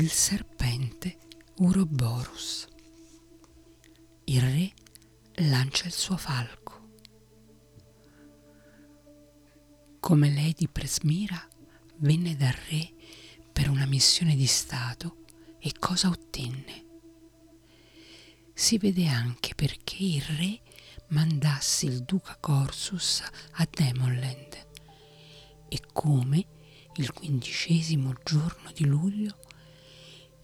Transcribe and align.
il 0.00 0.12
serpente 0.12 1.18
Uroborus. 1.56 2.68
Il 4.26 4.40
re 4.40 4.72
lancia 5.46 5.86
il 5.86 5.92
suo 5.92 6.16
falco. 6.16 6.90
Come 9.98 10.32
Lady 10.32 10.68
Presmira 10.68 11.44
venne 11.96 12.36
dal 12.36 12.54
re 12.68 12.92
per 13.52 13.68
una 13.68 13.86
missione 13.86 14.36
di 14.36 14.46
Stato 14.46 15.24
e 15.58 15.72
cosa 15.76 16.10
ottenne. 16.10 16.84
Si 18.54 18.78
vede 18.78 19.08
anche 19.08 19.56
perché 19.56 20.04
il 20.04 20.22
re 20.22 20.60
mandasse 21.08 21.86
il 21.86 22.04
duca 22.04 22.36
Corsus 22.38 23.20
a 23.54 23.68
Demonland 23.68 24.66
e 25.68 25.80
come 25.92 26.46
il 26.94 27.12
quindicesimo 27.12 28.14
giorno 28.22 28.70
di 28.72 28.84
luglio 28.84 29.38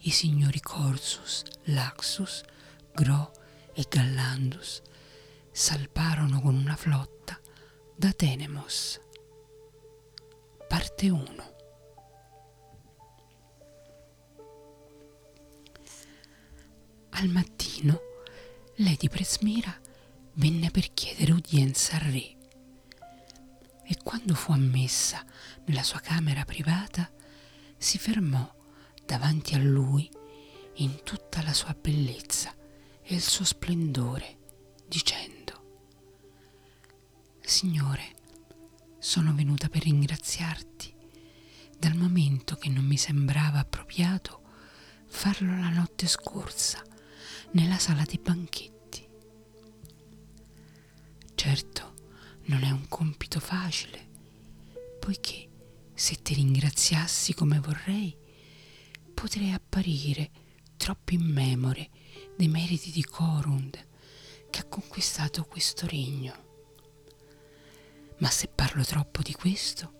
i 0.06 0.10
signori 0.10 0.60
Corsus, 0.60 1.42
Laxus, 1.64 2.42
Gro 2.92 3.32
e 3.72 3.86
Gallandus 3.88 4.82
salparono 5.50 6.40
con 6.40 6.54
una 6.54 6.76
flotta 6.76 7.40
da 7.96 8.12
Tenemos. 8.12 9.00
Parte 10.68 11.08
1 11.08 11.52
Al 17.10 17.28
mattino 17.28 18.00
Lady 18.76 19.08
Presmira 19.08 19.74
venne 20.34 20.70
per 20.70 20.92
chiedere 20.92 21.32
udienza 21.32 21.94
al 21.94 22.02
re 22.10 22.36
e 23.86 23.96
quando 24.02 24.34
fu 24.34 24.52
ammessa 24.52 25.24
nella 25.66 25.82
sua 25.82 26.00
camera 26.00 26.44
privata 26.44 27.10
si 27.78 27.98
fermò 27.98 28.62
davanti 29.04 29.54
a 29.54 29.58
lui 29.58 30.08
in 30.78 31.02
tutta 31.02 31.42
la 31.42 31.52
sua 31.52 31.76
bellezza 31.78 32.54
e 33.02 33.14
il 33.14 33.22
suo 33.22 33.44
splendore, 33.44 34.38
dicendo 34.86 35.42
Signore, 37.40 38.14
sono 38.98 39.34
venuta 39.34 39.68
per 39.68 39.82
ringraziarti 39.82 40.94
dal 41.78 41.94
momento 41.94 42.56
che 42.56 42.70
non 42.70 42.84
mi 42.84 42.96
sembrava 42.96 43.58
appropriato 43.58 44.40
farlo 45.06 45.58
la 45.58 45.68
notte 45.68 46.06
scorsa 46.06 46.82
nella 47.52 47.78
sala 47.78 48.04
dei 48.04 48.18
banchetti. 48.18 49.06
Certo, 51.34 51.94
non 52.44 52.64
è 52.64 52.70
un 52.70 52.88
compito 52.88 53.40
facile, 53.40 54.08
poiché 54.98 55.48
se 55.92 56.22
ti 56.22 56.34
ringraziassi 56.34 57.34
come 57.34 57.60
vorrei, 57.60 58.16
potrei 59.14 59.52
apparire 59.52 60.30
troppo 60.76 61.14
immemore 61.14 61.90
dei 62.36 62.48
meriti 62.48 62.90
di 62.90 63.04
Corund 63.04 63.78
che 64.50 64.60
ha 64.60 64.64
conquistato 64.64 65.44
questo 65.44 65.86
regno. 65.86 66.42
Ma 68.18 68.28
se 68.28 68.48
parlo 68.48 68.84
troppo 68.84 69.22
di 69.22 69.32
questo, 69.32 69.92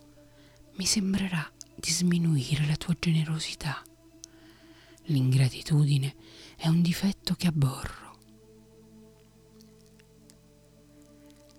mi 0.73 0.85
sembrerà 0.85 1.51
di 1.75 1.89
sminuire 1.89 2.65
la 2.65 2.75
tua 2.75 2.95
generosità. 2.99 3.81
L'ingratitudine 5.05 6.15
è 6.55 6.67
un 6.67 6.81
difetto 6.81 7.35
che 7.35 7.47
abborro. 7.47 8.17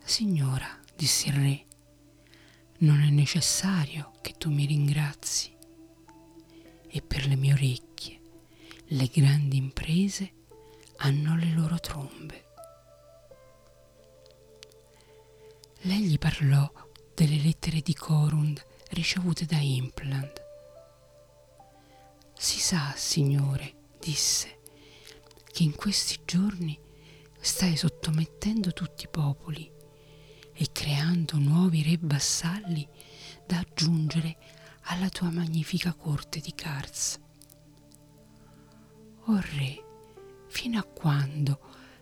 Signora, 0.04 0.80
disse 0.94 1.28
il 1.28 1.34
re, 1.34 1.66
non 2.78 3.00
è 3.00 3.10
necessario 3.10 4.12
che 4.20 4.34
tu 4.38 4.50
mi 4.50 4.66
ringrazi. 4.66 5.55
E 6.96 7.02
per 7.02 7.26
le 7.26 7.36
mie 7.36 7.52
orecchie 7.52 8.20
le 8.86 9.06
grandi 9.12 9.58
imprese 9.58 10.32
hanno 10.96 11.36
le 11.36 11.52
loro 11.52 11.78
trombe. 11.78 12.44
Lei 15.80 16.04
gli 16.04 16.16
parlò 16.16 16.72
delle 17.14 17.36
lettere 17.36 17.82
di 17.82 17.92
Corund 17.92 18.64
ricevute 18.92 19.44
da 19.44 19.58
Impland. 19.58 20.32
Si 22.34 22.60
sa, 22.60 22.94
signore, 22.96 23.74
disse, 24.00 24.60
che 25.52 25.64
in 25.64 25.74
questi 25.74 26.20
giorni 26.24 26.80
stai 27.38 27.76
sottomettendo 27.76 28.72
tutti 28.72 29.04
i 29.04 29.10
popoli 29.10 29.70
e 30.54 30.66
creando 30.72 31.36
nuovi 31.36 31.82
re 31.82 31.98
vassalli 32.00 32.88
da 33.44 33.58
aggiungere 33.58 34.38
alla 34.88 35.08
tua 35.08 35.30
magnifica 35.30 35.92
corte 35.94 36.40
di 36.40 36.52
Cars. 36.54 37.18
O 39.28 39.40
re, 39.40 39.84
fino 40.46 40.78
a 40.78 40.84
quando 40.84 41.60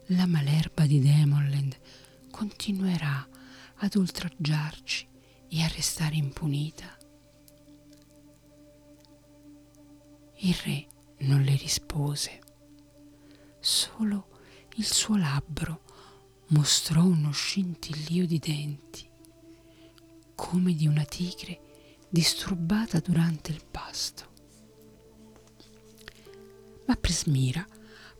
la 0.08 0.26
malerba 0.26 0.84
di 0.84 1.00
Demonland 1.00 1.78
continuerà 2.30 3.26
ad 3.76 3.94
oltraggiarci 3.94 5.08
e 5.48 5.62
a 5.62 5.68
restare 5.68 6.16
impunita? 6.16 6.96
Il 10.38 10.54
re 10.64 10.86
non 11.20 11.40
le 11.40 11.56
rispose, 11.56 12.40
solo 13.60 14.28
il 14.74 14.84
suo 14.84 15.16
labbro 15.16 15.82
mostrò 16.48 17.02
uno 17.02 17.30
scintillio 17.30 18.26
di 18.26 18.38
denti, 18.38 19.08
come 20.34 20.74
di 20.74 20.86
una 20.86 21.04
tigre 21.04 21.60
disturbata 22.14 23.00
durante 23.00 23.50
il 23.50 23.60
pasto. 23.68 24.30
Ma 26.86 26.94
Presmira 26.94 27.66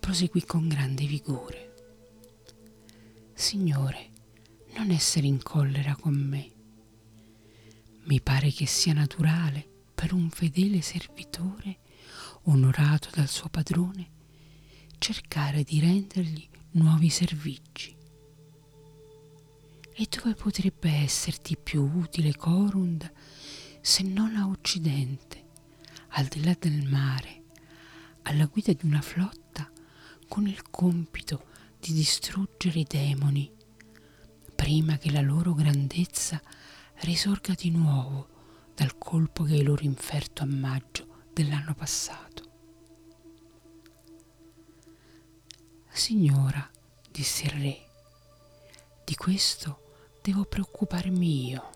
proseguì 0.01 0.45
con 0.45 0.67
grande 0.67 1.07
vigore. 1.07 1.75
Signore, 3.35 4.11
non 4.75 4.91
essere 4.91 5.29
in 5.29 5.41
collera 5.41 5.95
con 5.95 6.13
me. 6.13 6.51
Mi 8.07 8.21
pare 8.21 8.51
che 8.51 8.67
sia 8.67 8.95
naturale 8.95 9.65
per 9.95 10.13
un 10.13 10.29
fedele 10.29 10.81
servitore, 10.81 11.79
onorato 12.47 13.11
dal 13.13 13.29
suo 13.29 13.49
padrone, 13.49 14.11
cercare 14.99 15.63
di 15.63 15.79
rendergli 15.79 16.49
nuovi 16.73 17.11
servigi. 17.11 17.97
E 19.97 20.09
dove 20.11 20.35
potrebbe 20.35 20.91
esserti 20.91 21.57
più 21.57 21.85
utile 21.85 22.35
Corund 22.35 23.13
se 23.87 24.03
non 24.03 24.35
a 24.37 24.47
Occidente, 24.47 25.45
al 26.13 26.25
di 26.25 26.43
là 26.43 26.57
del 26.59 26.89
mare, 26.89 27.43
alla 28.23 28.47
guida 28.47 28.73
di 28.73 28.87
una 28.87 29.03
flotta 29.03 29.71
con 30.27 30.47
il 30.47 30.71
compito 30.71 31.45
di 31.79 31.93
distruggere 31.93 32.79
i 32.79 32.87
demoni, 32.89 33.53
prima 34.55 34.97
che 34.97 35.11
la 35.11 35.21
loro 35.21 35.53
grandezza 35.53 36.41
risorga 37.01 37.53
di 37.53 37.71
nuovo 37.71 38.71
dal 38.75 38.97
colpo 38.97 39.45
che 39.45 39.53
hai 39.53 39.63
loro 39.63 39.83
inferto 39.83 40.43
a 40.43 40.47
maggio 40.47 41.27
dell'anno 41.35 41.75
passato. 41.75 42.43
Signora, 45.91 46.71
disse 47.11 47.45
il 47.45 47.51
re, 47.51 47.87
di 49.05 49.15
questo 49.15 50.17
devo 50.23 50.47
preoccuparmi 50.47 51.49
io. 51.51 51.74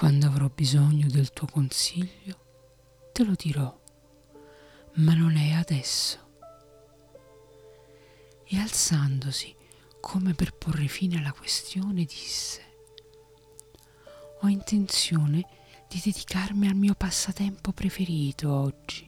Quando 0.00 0.28
avrò 0.28 0.48
bisogno 0.48 1.08
del 1.08 1.30
tuo 1.30 1.46
consiglio, 1.46 3.10
te 3.12 3.22
lo 3.22 3.34
dirò, 3.36 3.78
ma 4.94 5.12
non 5.12 5.36
è 5.36 5.50
adesso. 5.50 6.18
E 8.44 8.56
alzandosi 8.56 9.54
come 10.00 10.32
per 10.32 10.54
porre 10.54 10.86
fine 10.86 11.18
alla 11.18 11.32
questione, 11.32 12.04
disse, 12.04 12.62
ho 14.40 14.48
intenzione 14.48 15.46
di 15.86 16.00
dedicarmi 16.02 16.66
al 16.66 16.76
mio 16.76 16.94
passatempo 16.94 17.72
preferito 17.72 18.50
oggi. 18.50 19.06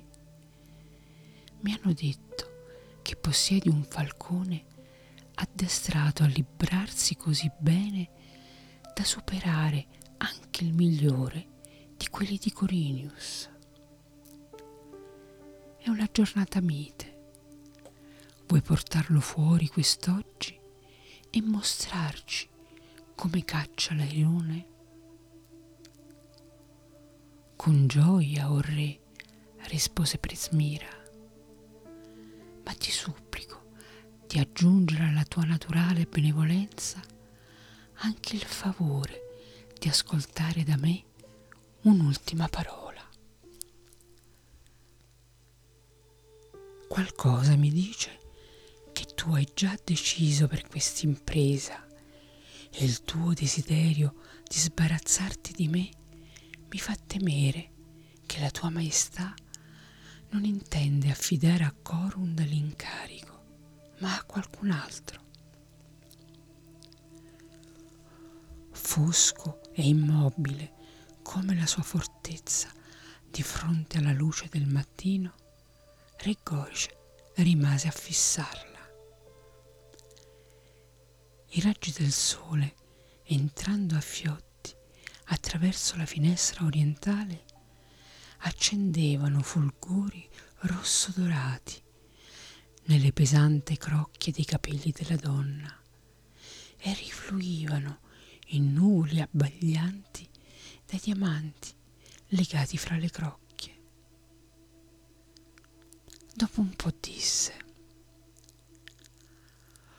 Mi 1.60 1.72
hanno 1.72 1.94
detto 1.94 2.98
che 3.00 3.16
possiedi 3.16 3.70
un 3.70 3.82
falcone 3.82 4.62
addestrato 5.36 6.22
a 6.22 6.26
librarsi 6.26 7.16
così 7.16 7.50
bene 7.58 8.10
da 8.94 9.04
superare 9.04 10.00
anche 10.22 10.62
il 10.62 10.72
migliore 10.72 11.46
di 11.96 12.06
quelli 12.08 12.38
di 12.38 12.52
Corinius. 12.52 13.50
È 15.78 15.88
una 15.88 16.08
giornata 16.10 16.60
mite. 16.60 17.10
Vuoi 18.46 18.62
portarlo 18.62 19.20
fuori 19.20 19.66
quest'oggi 19.66 20.58
e 21.30 21.42
mostrarci 21.42 22.48
come 23.16 23.44
caccia 23.44 23.94
l'airone? 23.94 24.66
Con 27.56 27.86
gioia, 27.88 28.50
o 28.50 28.54
oh 28.54 28.60
re, 28.60 29.00
rispose 29.68 30.18
Presmira, 30.18 30.88
ma 32.64 32.72
ti 32.74 32.90
supplico 32.90 33.70
di 34.26 34.38
aggiungere 34.38 35.04
alla 35.04 35.24
tua 35.24 35.44
naturale 35.44 36.06
benevolenza 36.06 37.00
anche 37.94 38.34
il 38.34 38.42
favore 38.42 39.31
di 39.82 39.88
ascoltare 39.88 40.62
da 40.62 40.76
me 40.76 41.02
un'ultima 41.82 42.46
parola. 42.46 43.04
qualcosa 46.86 47.56
mi 47.56 47.68
dice 47.72 48.20
che 48.92 49.06
tu 49.16 49.32
hai 49.32 49.48
già 49.52 49.76
deciso 49.82 50.46
per 50.46 50.68
questa 50.68 51.04
impresa 51.04 51.84
e 52.70 52.84
il 52.84 53.02
tuo 53.02 53.32
desiderio 53.32 54.14
di 54.44 54.56
sbarazzarti 54.56 55.52
di 55.52 55.66
me 55.66 55.88
mi 56.68 56.78
fa 56.78 56.94
temere 56.94 57.70
che 58.24 58.38
la 58.38 58.50
tua 58.52 58.70
maestà 58.70 59.34
non 60.28 60.44
intende 60.44 61.10
affidare 61.10 61.64
a 61.64 61.74
Corund 61.82 62.38
l'incarico, 62.46 63.42
ma 63.98 64.16
a 64.16 64.22
qualcun 64.22 64.70
altro. 64.70 65.21
Fosco 68.94 69.62
e 69.72 69.88
immobile 69.88 70.74
come 71.22 71.54
la 71.54 71.64
sua 71.64 71.82
fortezza 71.82 72.70
di 73.26 73.42
fronte 73.42 73.96
alla 73.96 74.12
luce 74.12 74.48
del 74.50 74.66
mattino, 74.66 75.32
Re 76.18 76.36
Gorge 76.42 76.94
rimase 77.36 77.88
a 77.88 77.90
fissarla. 77.90 78.78
I 81.52 81.60
raggi 81.62 81.90
del 81.92 82.12
sole, 82.12 82.74
entrando 83.22 83.96
a 83.96 84.00
fiotti 84.02 84.74
attraverso 85.28 85.96
la 85.96 86.04
finestra 86.04 86.66
orientale, 86.66 87.46
accendevano 88.40 89.40
fulgori 89.40 90.28
rosso 90.64 91.12
dorati 91.16 91.82
nelle 92.88 93.14
pesanti 93.14 93.78
crocchie 93.78 94.34
dei 94.34 94.44
capelli 94.44 94.92
della 94.94 95.16
donna 95.16 95.80
e 96.76 96.92
rifluivano 96.92 98.10
in 98.54 98.72
nuvoli 98.72 99.20
abbaglianti 99.20 100.28
dai 100.86 101.00
diamanti 101.02 101.74
legati 102.28 102.76
fra 102.76 102.96
le 102.96 103.10
crocchie. 103.10 103.80
Dopo 106.34 106.60
un 106.60 106.74
po' 106.74 106.92
disse, 106.98 107.54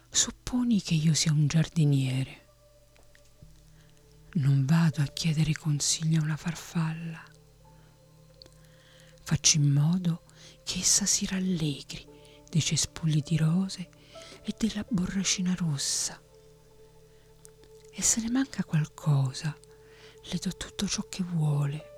supponi 0.09 0.81
che 0.81 0.95
io 0.95 1.13
sia 1.13 1.31
un 1.31 1.47
giardiniere. 1.47 2.41
Non 4.35 4.65
vado 4.65 5.01
a 5.01 5.05
chiedere 5.05 5.53
consiglio 5.53 6.19
a 6.19 6.23
una 6.23 6.37
farfalla 6.37 7.23
Faccio 9.25 9.57
in 9.57 9.71
modo 9.71 10.23
che 10.65 10.79
essa 10.79 11.05
si 11.05 11.25
rallegri 11.25 12.05
dei 12.49 12.61
cespugli 12.61 13.21
di 13.21 13.37
rose 13.37 13.89
e 14.43 14.53
della 14.57 14.85
borracina 14.87 15.55
rossa. 15.55 16.21
E 17.95 18.01
se 18.01 18.21
ne 18.21 18.29
manca 18.31 18.63
qualcosa, 18.63 19.55
le 20.23 20.37
do 20.39 20.49
tutto 20.57 20.87
ciò 20.87 21.03
che 21.07 21.23
vuole, 21.23 21.91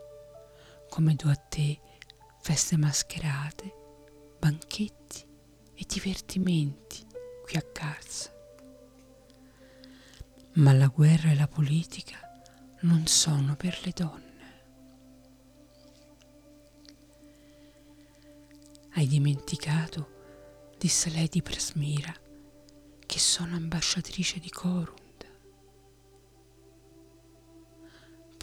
come 0.90 1.16
do 1.16 1.30
a 1.30 1.36
te 1.36 1.80
feste 2.42 2.76
mascherate, 2.76 3.74
banchetti 4.38 5.26
e 5.74 5.86
divertimenti 5.88 7.06
qui 7.44 7.56
a 7.58 7.62
Carsa. 7.62 8.34
Ma 10.56 10.74
la 10.74 10.88
guerra 10.88 11.32
e 11.32 11.36
la 11.36 11.48
politica 11.48 12.20
non 12.82 13.08
sono 13.08 13.56
per 13.56 13.80
le 13.84 13.92
donne. 13.96 14.34
Hai 18.96 19.08
dimenticato, 19.08 20.74
disse 20.78 21.10
Lady 21.10 21.42
Presmira, 21.42 22.14
che 23.06 23.20
sono 23.20 23.56
ambasciatrice 23.56 24.40
di 24.40 24.50
Corund. 24.50 25.05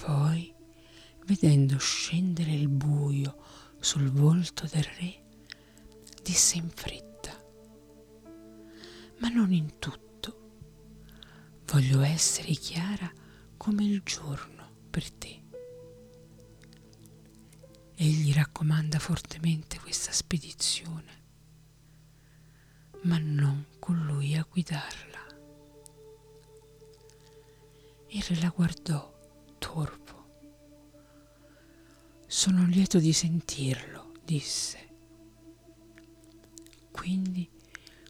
Poi, 0.04 0.52
vedendo 1.26 1.78
scendere 1.78 2.50
il 2.50 2.66
buio 2.66 3.40
sul 3.78 4.10
volto 4.10 4.66
del 4.66 4.82
re, 4.82 5.22
disse 6.24 6.56
in 6.56 6.68
fretta, 6.68 7.30
ma 9.18 9.28
non 9.28 9.52
in 9.52 9.78
tutto. 9.78 10.40
Voglio 11.66 12.00
essere 12.00 12.50
chiara 12.54 13.12
come 13.56 13.84
il 13.84 14.02
giorno 14.02 14.70
per 14.90 15.08
te. 15.08 15.40
Egli 17.94 18.32
raccomanda 18.32 18.98
fortemente 18.98 19.78
questa 19.78 20.10
spedizione, 20.10 21.22
ma 23.02 23.18
non 23.18 23.66
con 23.78 24.04
lui 24.04 24.34
a 24.34 24.44
guidarla. 24.50 25.20
Il 28.08 28.22
re 28.24 28.40
la 28.40 28.48
guardò 28.48 29.11
torvo. 29.62 30.40
Sono 32.26 32.66
lieto 32.66 32.98
di 32.98 33.12
sentirlo, 33.12 34.12
disse. 34.24 34.88
Quindi, 36.90 37.48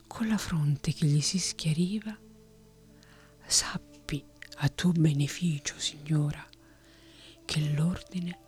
con 0.06 0.28
la 0.28 0.38
fronte 0.38 0.94
che 0.94 1.04
gli 1.04 1.20
si 1.20 1.38
schiariva, 1.38 2.16
sappi 3.44 4.24
a 4.56 4.68
tuo 4.70 4.92
beneficio, 4.92 5.78
signora, 5.78 6.42
che 7.44 7.72
l'ordine 7.74 8.38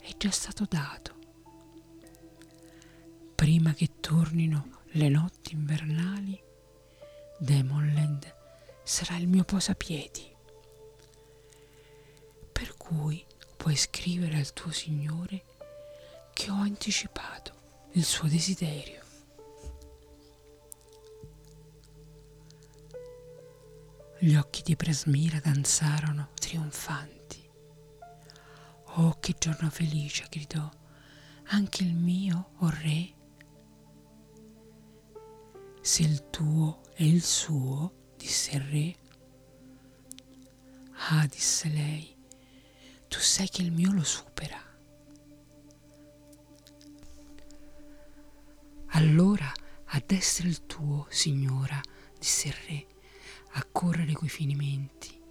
è 0.00 0.16
già 0.16 0.30
stato 0.30 0.64
dato. 0.66 1.12
Prima 3.34 3.74
che 3.74 4.00
tornino 4.00 4.80
le 4.92 5.08
notti 5.10 5.52
invernali, 5.52 6.40
Demonland 7.38 8.34
sarà 8.84 9.16
il 9.16 9.28
mio 9.28 9.44
posapiedi. 9.44 10.33
Cui 12.84 13.24
puoi 13.56 13.76
scrivere 13.76 14.36
al 14.36 14.52
tuo 14.52 14.70
Signore 14.70 15.44
che 16.34 16.50
ho 16.50 16.54
anticipato 16.54 17.54
il 17.92 18.04
suo 18.04 18.28
desiderio. 18.28 19.02
Gli 24.18 24.34
occhi 24.34 24.60
di 24.62 24.76
Presmira 24.76 25.40
danzarono 25.40 26.28
trionfanti. 26.34 27.50
Oh, 28.96 29.16
che 29.18 29.34
giorno 29.38 29.70
felice, 29.70 30.26
gridò. 30.28 30.68
Anche 31.48 31.84
il 31.84 31.94
mio, 31.94 32.50
o 32.58 32.66
oh 32.66 32.70
re? 32.70 33.14
Se 35.80 36.02
il 36.02 36.28
tuo 36.28 36.82
è 36.92 37.02
il 37.02 37.22
suo, 37.22 38.12
disse 38.18 38.56
il 38.56 38.60
re. 38.60 38.96
Ah, 41.08 41.26
disse 41.26 41.68
lei, 41.68 42.13
sai 43.24 43.48
che 43.48 43.62
il 43.62 43.72
mio 43.72 43.92
lo 43.92 44.04
supera. 44.04 44.60
Allora 48.88 49.52
a 49.86 50.02
destra 50.06 50.46
il 50.46 50.66
tuo, 50.66 51.06
signora, 51.10 51.80
disse 52.18 52.48
il 52.48 52.54
re, 52.68 52.86
a 53.52 53.66
correre 53.70 54.12
coi 54.12 54.28
finimenti 54.28 55.22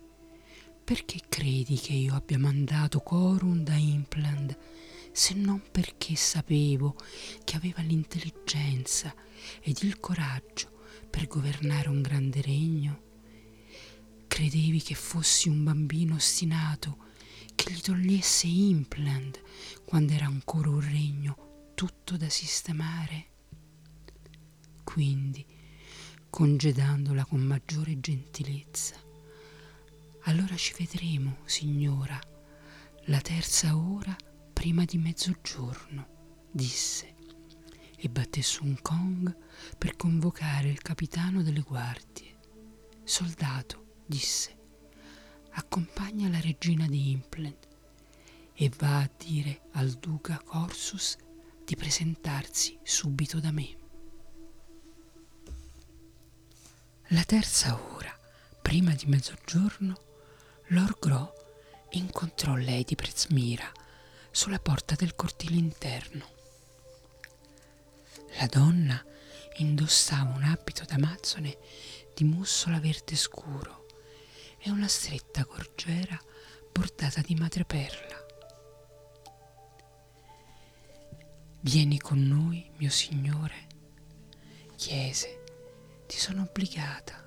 perché 0.84 1.22
credi 1.30 1.78
che 1.78 1.94
io 1.94 2.14
abbia 2.14 2.38
mandato 2.38 3.00
Corun 3.00 3.64
da 3.64 3.76
Impland 3.76 4.58
se 5.12 5.34
non 5.34 5.62
perché 5.72 6.16
sapevo 6.16 6.96
che 7.44 7.56
aveva 7.56 7.82
l'intelligenza 7.82 9.14
ed 9.62 9.82
il 9.84 10.00
coraggio 10.00 10.82
per 11.10 11.28
governare 11.28 11.88
un 11.90 12.02
grande 12.02 12.42
regno? 12.42 13.02
Credevi 14.28 14.82
che 14.82 14.96
fossi 14.96 15.48
un 15.48 15.64
bambino 15.64 16.16
ostinato 16.16 16.98
che 17.64 17.72
gli 17.74 17.80
togliesse 17.80 18.48
Impland 18.48 19.42
quando 19.86 20.12
era 20.12 20.26
ancora 20.26 20.70
un 20.70 20.82
regno 20.82 21.72
tutto 21.76 22.18
da 22.18 22.28
sistemare? 22.28 23.28
Quindi, 24.84 25.46
congedandola 26.30 27.24
con 27.24 27.40
maggiore 27.40 28.00
gentilezza, 28.02 28.96
allora 30.24 30.58
ci 30.58 30.74
vedremo, 30.78 31.38
signora, 31.46 32.20
la 33.06 33.22
terza 33.22 33.78
ora 33.78 34.16
prima 34.52 34.84
di 34.84 34.98
mezzogiorno, 34.98 36.08
disse, 36.52 37.16
e 37.96 38.10
batté 38.10 38.42
su 38.42 38.66
un 38.66 38.78
gong 38.82 39.36
per 39.78 39.96
convocare 39.96 40.70
il 40.70 40.82
capitano 40.82 41.42
delle 41.42 41.62
guardie. 41.62 42.36
Soldato, 43.06 44.02
disse, 44.06 44.63
accompagna 45.54 46.30
la 46.30 46.40
regina 46.40 46.88
di 46.88 47.12
Impland 47.12 47.58
e 48.54 48.72
va 48.78 49.00
a 49.00 49.10
dire 49.18 49.64
al 49.72 49.92
duca 49.92 50.42
Corsus 50.44 51.18
di 51.66 51.76
presentarsi 51.76 52.78
subito 52.84 53.40
da 53.40 53.52
me. 53.52 53.78
La 57.08 57.24
terza 57.24 57.80
ora, 57.94 58.16
prima 58.62 58.94
di 58.94 59.06
mezzogiorno, 59.06 60.02
Lord 60.68 61.00
Gro 61.00 61.34
incontrò 61.92 62.56
Lady 62.56 62.96
Presmira 62.96 63.72
sulla 64.32 64.60
porta 64.60 64.96
del 64.96 65.16
cortile 65.16 65.56
interno. 65.56 66.32
La 68.40 68.48
donna 68.48 69.04
indossava 69.58 70.34
un 70.34 70.44
abito 70.44 70.86
d'amazzone 70.86 71.58
di 72.16 72.24
mussola 72.24 72.80
verde 72.80 73.16
scuro 73.16 73.83
e 74.66 74.72
una 74.72 74.88
stretta 74.88 75.44
gorgiera 75.44 76.18
bordata 76.72 77.20
di 77.20 77.36
madreperla. 77.36 78.26
Vieni 81.60 82.00
con 82.00 82.26
noi, 82.26 82.72
mio 82.78 82.90
signore, 82.90 83.68
chiese, 84.78 85.44
ti 86.08 86.18
sono 86.18 86.44
obbligata. 86.44 87.22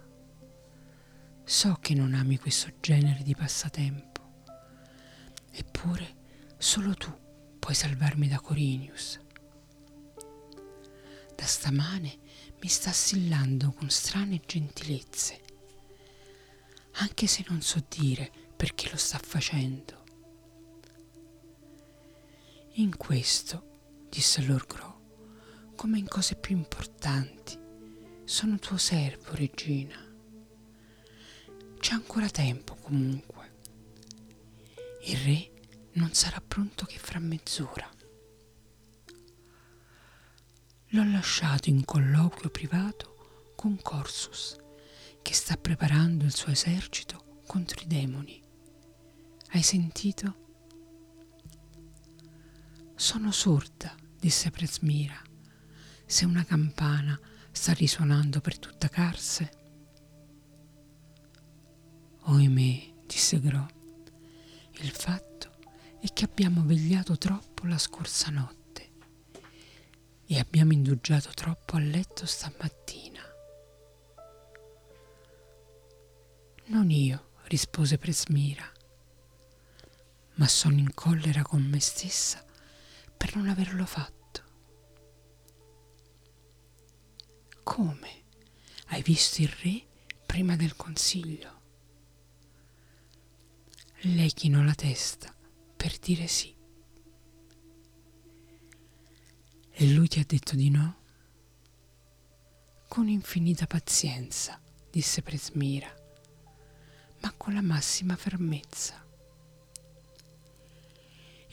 So 1.45 1.77
che 1.81 1.95
non 1.95 2.15
ami 2.15 2.39
questo 2.39 2.73
genere 2.81 3.23
di 3.23 3.35
passatempo, 3.35 4.45
eppure 5.53 6.15
solo 6.57 6.95
tu 6.95 7.15
puoi 7.59 7.75
salvarmi 7.75 8.29
da 8.29 8.41
Corinius. 8.41 9.21
Da 11.35 11.45
stamane 11.45 12.19
mi 12.61 12.69
sta 12.69 12.91
assillando 12.91 13.73
con 13.73 13.91
strane 13.91 14.41
gentilezze, 14.45 15.41
anche 16.99 17.27
se 17.27 17.45
non 17.49 17.61
so 17.61 17.85
dire 17.89 18.31
perché 18.57 18.89
lo 18.91 18.97
sta 18.97 19.19
facendo. 19.19 20.05
In 22.75 22.97
questo, 22.97 24.07
disse 24.09 24.43
Lord 24.43 24.67
Grow, 24.67 24.95
come 25.75 25.99
in 25.99 26.09
cose 26.09 26.37
più 26.37 26.57
importanti, 26.57 27.59
sono 28.25 28.59
tuo 28.59 28.77
servo, 28.77 29.35
regina. 29.35 29.97
C'è 31.79 31.93
ancora 31.93 32.29
tempo 32.29 32.75
comunque. 32.75 33.55
Il 35.05 35.17
re 35.19 35.51
non 35.93 36.13
sarà 36.13 36.41
pronto 36.41 36.85
che 36.87 36.99
fra 36.99 37.19
mezz'ora. 37.19 37.89
L'ho 40.91 41.05
lasciato 41.05 41.69
in 41.69 41.85
colloquio 41.85 42.51
privato 42.51 43.53
con 43.55 43.81
Corsus, 43.81 44.57
che 45.27 45.35
sta 45.35 45.57
preparando 45.57 46.25
il 46.25 46.33
suo 46.33 46.53
esercito 46.53 47.41
contro 47.49 47.81
i 47.83 47.89
demoni. 47.89 48.41
Hai 49.49 49.63
sentito? 49.63 50.37
Sono 52.95 53.33
sorda, 53.33 53.93
disse 54.21 54.53
Presmira. 54.53 55.21
Se 56.07 56.25
una 56.25 56.45
campana 56.45 57.19
sta 57.51 57.73
risuonando 57.73 58.41
per 58.41 58.57
tutta 58.61 58.89
Carse. 58.89 59.51
Oimè, 62.27 62.95
disse 63.05 63.41
Gro, 63.41 63.67
il 64.75 64.91
fatto 64.91 65.57
è 66.01 66.07
che 66.13 66.25
abbiamo 66.25 66.63
vegliato 66.63 67.19
troppo 67.19 67.67
la 67.67 67.79
scorsa 67.79 68.31
notte 68.31 68.93
e 70.25 70.39
abbiamo 70.39 70.73
indugiato 70.73 71.31
troppo 71.35 71.75
a 71.75 71.81
letto 71.81 72.27
stamattina. 72.27 73.16
Non 76.69 76.91
io, 76.91 77.31
rispose 77.45 77.97
Presmira, 77.97 78.69
ma 80.35 80.49
sono 80.49 80.79
in 80.79 80.93
collera 80.95 81.43
con 81.43 81.63
me 81.63 81.79
stessa 81.79 82.45
per 83.17 83.37
non 83.37 83.49
averlo 83.49 83.87
fatto. 83.87 84.43
Come? 87.63 88.25
Hai 88.87 89.01
visto 89.03 89.43
il 89.43 89.49
re 89.49 89.87
prima 90.27 90.57
del 90.57 90.75
consiglio? 90.75 91.55
Lei 94.01 94.33
chinò 94.33 94.61
la 94.63 94.75
testa 94.75 95.33
per 95.77 95.97
dire 95.99 96.27
sì. 96.27 96.53
E 99.71 99.87
lui 99.93 100.09
ti 100.09 100.19
ha 100.19 100.25
detto 100.27 100.57
di 100.57 100.71
no? 100.71 100.97
Con 102.89 103.09
infinita 103.09 103.67
pazienza, 103.67 104.61
disse 104.91 105.23
Presmira, 105.23 105.93
ma 107.21 107.33
con 107.37 107.55
la 107.55 107.63
massima 107.63 108.17
fermezza. 108.17 109.05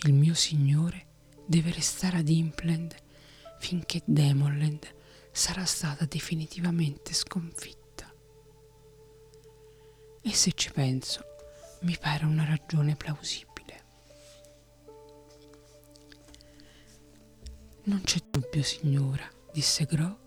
Il 0.05 0.13
mio 0.13 0.33
signore 0.33 1.05
deve 1.45 1.71
restare 1.71 2.17
ad 2.17 2.29
Impland 2.29 2.95
finché 3.59 4.01
Demonland 4.05 4.85
sarà 5.31 5.65
stata 5.65 6.05
definitivamente 6.05 7.13
sconfitta. 7.13 8.11
E 10.21 10.33
se 10.33 10.51
ci 10.53 10.71
penso, 10.71 11.23
mi 11.81 11.97
pare 11.97 12.25
una 12.25 12.45
ragione 12.45 12.95
plausibile. 12.95 13.51
Non 17.85 18.01
c'è 18.03 18.19
dubbio, 18.29 18.63
signora, 18.63 19.29
disse 19.51 19.85
Gro, 19.85 20.19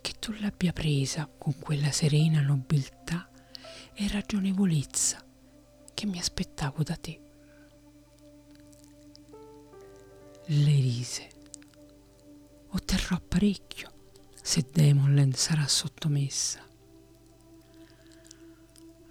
che 0.00 0.12
tu 0.18 0.32
l'abbia 0.40 0.72
presa 0.72 1.26
con 1.38 1.58
quella 1.58 1.90
serena 1.90 2.40
nobiltà 2.40 3.30
e 3.94 4.08
ragionevolezza 4.08 5.24
che 5.94 6.06
mi 6.06 6.18
aspettavo 6.18 6.82
da 6.82 6.96
te. 6.96 7.20
Le 10.46 10.74
rise. 10.74 11.30
Otterrò 12.68 13.20
parecchio 13.20 13.90
se 14.40 14.66
Demonland 14.72 15.34
sarà 15.34 15.66
sottomessa. 15.66 16.66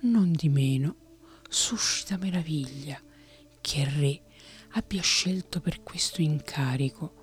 Non 0.02 0.32
di 0.32 0.50
meno 0.50 0.96
suscita 1.48 2.18
meraviglia 2.18 3.00
che 3.62 3.82
il 3.82 3.88
re 3.88 4.22
abbia 4.72 5.02
scelto 5.02 5.62
per 5.62 5.84
questo 5.84 6.22
incarico 6.22 7.20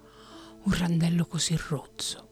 un 0.65 0.73
randello 0.77 1.27
così 1.27 1.57
rozzo, 1.69 2.29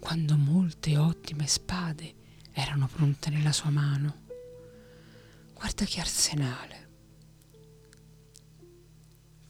quando 0.00 0.36
molte 0.36 0.96
ottime 0.96 1.46
spade 1.46 2.17
erano 2.60 2.88
pronte 2.88 3.30
nella 3.30 3.52
sua 3.52 3.70
mano. 3.70 4.26
Guarda 5.54 5.84
che 5.84 6.00
arsenale. 6.00 6.86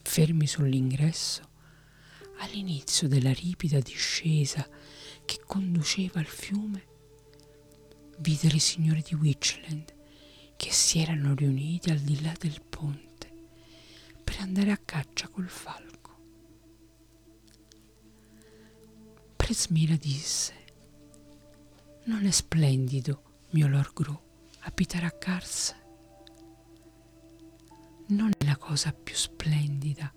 Fermi 0.03 0.45
sull'ingresso, 0.45 1.41
all'inizio 2.39 3.07
della 3.07 3.33
ripida 3.33 3.79
discesa 3.79 4.67
che 5.25 5.41
conduceva 5.45 6.19
al 6.19 6.25
fiume, 6.25 6.87
videro 8.19 8.55
i 8.55 8.59
signori 8.59 9.01
di 9.01 9.15
Witchland 9.15 9.95
che 10.55 10.71
si 10.71 10.99
erano 10.99 11.33
riuniti 11.33 11.89
al 11.89 11.99
di 11.99 12.21
là 12.21 12.33
del 12.37 12.61
ponte 12.61 13.31
per 14.23 14.37
andare 14.39 14.71
a 14.71 14.77
caccia 14.77 15.27
col 15.29 15.47
falco. 15.47 15.87
Presmira 19.35 19.95
disse, 19.95 20.58
non 22.09 22.25
è 22.25 22.31
splendido, 22.31 23.43
mio 23.51 23.67
Lord 23.67 23.93
Gru, 23.93 24.19
abitare 24.61 25.05
a 25.05 25.11
Cars? 25.11 25.75
Non 28.07 28.31
è 28.35 28.45
la 28.45 28.57
cosa 28.57 28.91
più 28.91 29.13
splendida 29.13 30.11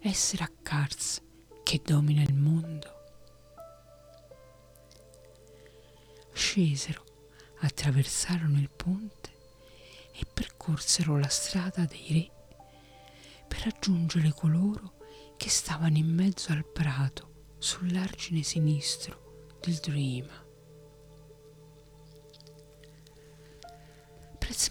essere 0.00 0.42
a 0.42 0.50
Cars 0.60 1.22
che 1.62 1.80
domina 1.84 2.20
il 2.22 2.34
mondo? 2.34 2.94
Scesero, 6.32 7.04
attraversarono 7.60 8.58
il 8.58 8.70
ponte 8.70 9.30
e 10.14 10.26
percorsero 10.26 11.16
la 11.16 11.28
strada 11.28 11.84
dei 11.84 12.06
re 12.08 12.64
per 13.46 13.62
raggiungere 13.62 14.32
coloro 14.32 14.94
che 15.36 15.48
stavano 15.48 15.96
in 15.96 16.12
mezzo 16.12 16.50
al 16.50 16.66
prato 16.66 17.54
sull'argine 17.58 18.42
sinistro 18.42 19.58
del 19.60 19.76
Dream. 19.76 20.45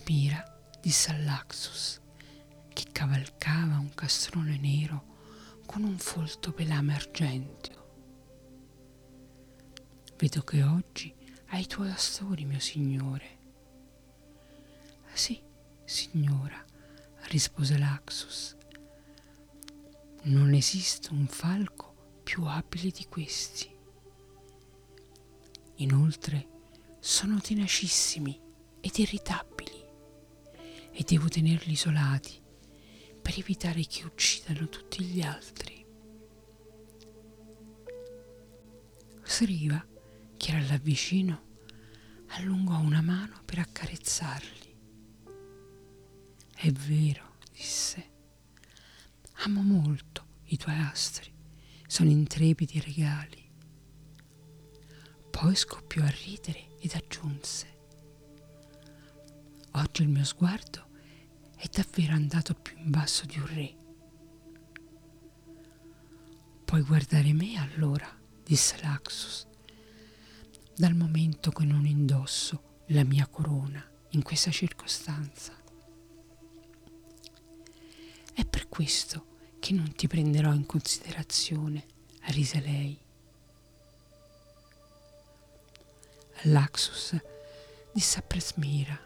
Presmira 0.05 0.43
disse 0.79 1.09
all'Axus 1.09 1.99
che 2.71 2.85
cavalcava 2.91 3.79
un 3.79 3.91
castrone 3.95 4.55
nero 4.59 5.15
con 5.65 5.83
un 5.83 5.97
folto 5.97 6.53
pelame 6.53 6.93
argenteo. 6.93 7.87
Vedo 10.15 10.43
che 10.43 10.61
oggi 10.61 11.11
hai 11.47 11.61
i 11.61 11.65
tuoi 11.65 11.89
astori, 11.89 12.45
mio 12.45 12.59
signore. 12.59 13.37
Sì, 15.11 15.41
signora, 15.83 16.63
rispose 17.29 17.75
l'Axus. 17.79 18.55
Non 20.25 20.53
esiste 20.53 21.11
un 21.13 21.25
falco 21.25 22.19
più 22.21 22.43
abili 22.43 22.91
di 22.91 23.07
questi. 23.07 23.75
Inoltre 25.77 26.47
sono 26.99 27.41
tenacissimi 27.41 28.39
ed 28.81 28.97
irritabili 28.99 29.54
e 30.97 31.03
devo 31.03 31.27
tenerli 31.27 31.73
isolati 31.73 32.41
per 33.21 33.37
evitare 33.37 33.85
che 33.85 34.05
uccidano 34.05 34.69
tutti 34.69 35.03
gli 35.03 35.21
altri. 35.21 35.85
Sriva, 39.23 39.85
che 40.37 40.51
era 40.51 40.65
là 40.67 40.77
vicino, 40.77 41.43
allungò 42.27 42.79
una 42.79 43.01
mano 43.01 43.41
per 43.43 43.59
accarezzarli. 43.59 44.75
È 46.55 46.71
vero, 46.71 47.33
disse, 47.51 48.11
amo 49.43 49.61
molto 49.61 50.25
i 50.45 50.57
tuoi 50.57 50.77
astri 50.77 51.33
sono 51.87 52.09
intrepidi 52.09 52.79
regali. 52.79 53.43
Poi 55.29 55.55
scoppiò 55.55 56.03
a 56.03 56.13
ridere 56.23 56.77
ed 56.79 56.93
aggiunse, 56.93 57.67
oggi 59.71 60.01
il 60.01 60.09
mio 60.09 60.23
sguardo 60.23 60.84
è 61.55 61.67
davvero 61.71 62.13
andato 62.13 62.53
più 62.53 62.77
in 62.77 62.89
basso 62.89 63.25
di 63.25 63.37
un 63.39 63.47
re. 63.47 63.75
Puoi 66.65 66.81
guardare 66.81 67.31
me 67.33 67.57
allora, 67.57 68.07
disse 68.43 68.77
Laxus, 68.81 69.47
dal 70.75 70.95
momento 70.95 71.51
che 71.51 71.63
non 71.63 71.85
indosso 71.85 72.83
la 72.87 73.03
mia 73.03 73.27
corona 73.27 73.83
in 74.09 74.21
questa 74.21 74.51
circostanza. 74.51 75.53
È 78.33 78.45
per 78.45 78.67
questo 78.67 79.33
che 79.59 79.73
non 79.73 79.93
ti 79.93 80.07
prenderò 80.07 80.53
in 80.53 80.65
considerazione, 80.65 81.85
rise 82.25 82.59
lei. 82.59 82.99
Laxus 86.43 87.15
disse 87.93 88.19
a 88.19 88.21
Presmira, 88.21 88.99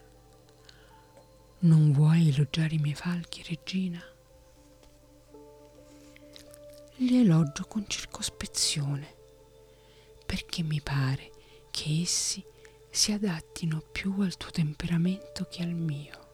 non 1.61 1.91
vuoi 1.91 2.29
elogiare 2.29 2.75
i 2.75 2.77
miei 2.77 2.95
falchi, 2.95 3.43
regina? 3.43 4.01
Li 6.97 7.19
elogio 7.19 7.65
con 7.65 7.85
circospezione, 7.87 9.15
perché 10.25 10.63
mi 10.63 10.79
pare 10.81 11.31
che 11.71 12.01
essi 12.01 12.43
si 12.89 13.11
adattino 13.11 13.81
più 13.81 14.21
al 14.21 14.37
tuo 14.37 14.51
temperamento 14.51 15.47
che 15.49 15.63
al 15.63 15.73
mio. 15.73 16.27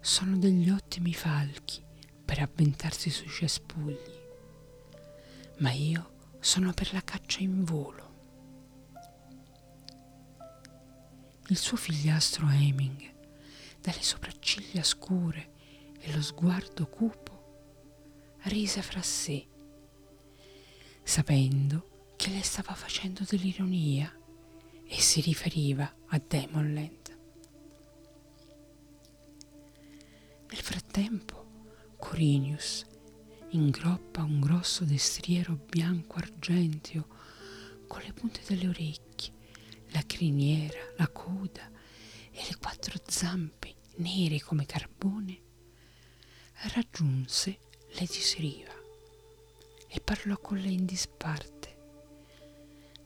Sono 0.00 0.36
degli 0.36 0.68
ottimi 0.68 1.14
falchi 1.14 1.82
per 2.24 2.40
avventarsi 2.40 3.10
sui 3.10 3.28
cespugli, 3.28 3.96
ma 5.58 5.70
io 5.72 6.36
sono 6.40 6.72
per 6.72 6.92
la 6.92 7.02
caccia 7.02 7.40
in 7.40 7.64
volo. 7.64 8.07
Il 11.50 11.56
suo 11.56 11.78
figliastro 11.78 12.46
Heming, 12.46 13.14
dalle 13.80 14.02
sopracciglia 14.02 14.82
scure 14.82 15.52
e 15.98 16.12
lo 16.12 16.20
sguardo 16.20 16.86
cupo, 16.86 18.36
rise 18.42 18.82
fra 18.82 19.00
sé, 19.00 19.46
sapendo 21.02 22.12
che 22.16 22.28
le 22.28 22.42
stava 22.42 22.74
facendo 22.74 23.24
dell'ironia 23.26 24.14
e 24.84 25.00
si 25.00 25.22
riferiva 25.22 25.90
a 26.08 26.20
Demonland. 26.26 27.18
Nel 30.50 30.60
frattempo, 30.60 31.46
Corinius 31.96 32.84
ingroppa 33.50 34.22
un 34.22 34.38
grosso 34.40 34.84
destriero 34.84 35.54
bianco 35.54 36.16
argenteo 36.16 37.06
con 37.86 38.02
le 38.02 38.12
punte 38.12 38.42
delle 38.46 38.68
orecchie, 38.68 39.07
la 39.90 40.02
criniera, 40.06 40.78
la 40.96 41.08
coda 41.08 41.70
e 42.30 42.44
le 42.48 42.56
quattro 42.56 42.98
zampe 43.06 43.74
nere 43.96 44.40
come 44.40 44.66
carbone, 44.66 45.40
raggiunse 46.74 47.58
Lady 47.94 48.20
Seriva 48.20 48.74
e 49.88 50.00
parlò 50.00 50.38
con 50.38 50.58
lei 50.58 50.74
in 50.74 50.84
disparte, 50.84 51.76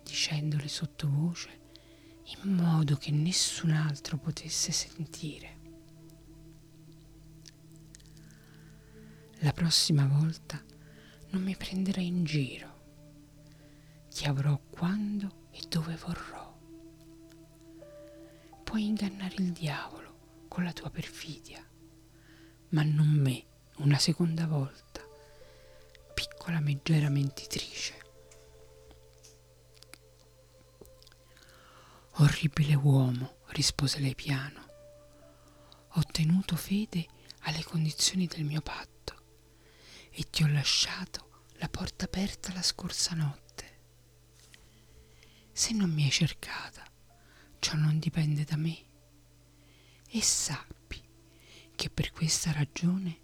dicendole 0.03 0.69
sottovoce 0.69 1.61
in 2.43 2.55
modo 2.55 2.97
che 2.97 3.11
nessun 3.11 3.71
altro 3.71 4.17
potesse 4.17 4.73
sentire. 4.73 5.61
La 9.41 9.53
prossima 9.53 10.07
volta 10.07 10.62
non 11.31 11.43
mi 11.43 11.57
prenderai 11.57 12.07
in 12.07 12.25
giro. 12.25 12.81
Ti 14.09 14.27
avrò 14.27 14.57
quando 14.71 15.49
e 15.51 15.61
dove 15.69 15.97
vorrò. 15.97 16.41
Puoi 18.73 18.87
ingannare 18.87 19.35
il 19.35 19.52
diavolo 19.52 20.47
con 20.49 20.64
la 20.64 20.73
tua 20.73 20.88
perfidia, 20.88 21.62
ma 22.71 22.83
non 22.83 23.07
me 23.07 23.45
una 23.81 23.99
seconda 23.99 24.47
volta, 24.47 25.07
piccola 26.14 26.59
meggera 26.59 27.11
mentitrice. 27.11 28.03
Orribile 32.12 32.75
uomo, 32.75 33.40
rispose 33.49 33.99
lei 33.99 34.14
piano, 34.14 34.66
ho 35.90 36.03
tenuto 36.11 36.57
fede 36.57 37.07
alle 37.40 37.64
condizioni 37.64 38.27
del 38.27 38.44
mio 38.44 38.62
patto 38.62 39.23
e 40.09 40.31
ti 40.31 40.44
ho 40.44 40.49
lasciato 40.49 41.42
la 41.57 41.68
porta 41.68 42.07
aperta 42.07 42.55
la 42.55 42.62
scorsa 42.62 43.14
notte. 43.14 43.81
Se 45.53 45.75
non 45.75 45.90
mi 45.90 46.05
hai 46.05 46.11
cercata, 46.11 46.90
ciò 47.62 47.77
non 47.77 48.01
dipende 48.01 48.42
da 48.42 48.57
me. 48.57 48.77
E 50.11 50.20
sappi 50.20 51.01
che 51.77 51.88
per 51.88 52.11
questa 52.11 52.51
ragione 52.51 53.20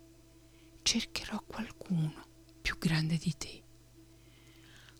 cercherò 0.82 1.42
qualcuno 1.42 2.26
più 2.62 2.78
grande 2.78 3.16
di 3.16 3.36
te, 3.36 3.62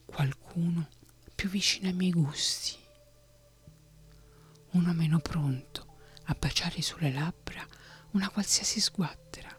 qualcuno 0.05 0.89
più 1.37 1.49
vicino 1.49 1.87
ai 1.87 1.95
miei 1.95 2.11
gusti 2.11 2.77
uno 4.73 4.93
meno 4.93 5.19
pronto 5.21 5.87
a 6.25 6.37
baciare 6.39 6.83
sulle 6.83 7.13
labbra 7.13 7.65
una 8.11 8.29
qualsiasi 8.29 8.81
sguattera. 8.81 9.57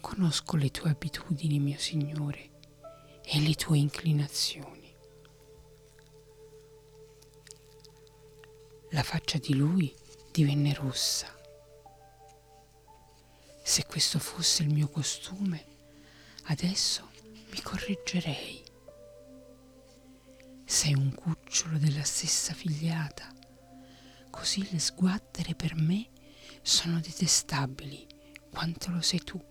Conosco 0.00 0.56
le 0.56 0.70
tue 0.70 0.90
abitudini, 0.90 1.58
mio 1.58 1.78
Signore, 1.78 2.50
e 3.22 3.40
le 3.40 3.54
tue 3.54 3.78
inclinazioni. 3.78 4.81
La 8.94 9.02
faccia 9.02 9.38
di 9.38 9.54
lui 9.54 9.90
divenne 10.30 10.74
rossa. 10.74 11.34
Se 13.64 13.86
questo 13.86 14.18
fosse 14.18 14.64
il 14.64 14.70
mio 14.70 14.86
costume, 14.88 15.64
adesso 16.44 17.08
mi 17.50 17.62
correggerei 17.62 18.62
sei 20.66 20.92
un 20.92 21.14
cucciolo 21.14 21.78
della 21.78 22.02
stessa 22.02 22.52
figliata. 22.52 23.32
Così 24.28 24.70
le 24.70 24.78
sguattere 24.78 25.54
per 25.54 25.74
me 25.74 26.10
sono 26.60 27.00
detestabili 27.00 28.06
quanto 28.50 28.90
lo 28.90 29.00
sei 29.00 29.20
tu. 29.24 29.42